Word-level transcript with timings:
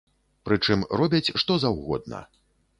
Прычым, 0.49 0.79
робяць 1.03 1.33
што 1.45 1.61
заўгодна. 1.67 2.27